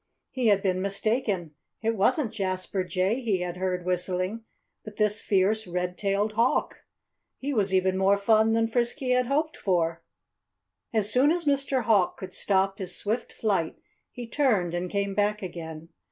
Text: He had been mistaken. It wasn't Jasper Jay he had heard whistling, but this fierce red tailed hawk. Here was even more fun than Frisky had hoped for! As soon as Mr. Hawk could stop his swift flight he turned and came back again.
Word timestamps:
He 0.31 0.47
had 0.47 0.63
been 0.63 0.81
mistaken. 0.81 1.53
It 1.83 1.95
wasn't 1.95 2.33
Jasper 2.33 2.83
Jay 2.83 3.21
he 3.21 3.41
had 3.41 3.57
heard 3.57 3.85
whistling, 3.85 4.43
but 4.83 4.95
this 4.95 5.21
fierce 5.21 5.67
red 5.67 5.95
tailed 5.95 6.31
hawk. 6.33 6.85
Here 7.37 7.55
was 7.55 7.71
even 7.71 7.99
more 7.99 8.17
fun 8.17 8.53
than 8.53 8.67
Frisky 8.67 9.11
had 9.11 9.27
hoped 9.27 9.55
for! 9.57 10.01
As 10.91 11.11
soon 11.13 11.29
as 11.29 11.45
Mr. 11.45 11.83
Hawk 11.83 12.17
could 12.17 12.33
stop 12.33 12.79
his 12.79 12.95
swift 12.97 13.31
flight 13.31 13.75
he 14.09 14.25
turned 14.27 14.73
and 14.73 14.89
came 14.89 15.13
back 15.13 15.43
again. 15.43 15.89